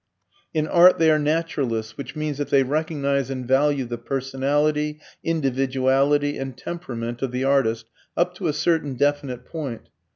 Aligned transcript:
In 0.51 0.65
art 0.65 0.97
they 0.97 1.11
are 1.11 1.19
naturalists, 1.19 1.95
which 1.95 2.15
means 2.15 2.39
that 2.39 2.49
they 2.49 2.63
recognize 2.63 3.29
and 3.29 3.47
value 3.47 3.85
the 3.85 3.99
personality, 3.99 4.99
individuality 5.23 6.39
and 6.39 6.57
temperament 6.57 7.21
of 7.21 7.31
the 7.31 7.43
artist 7.43 7.85
up 8.17 8.33
to 8.37 8.47
a 8.47 8.53
certain 8.53 8.95
definite 8.95 9.45
point. 9.45 9.89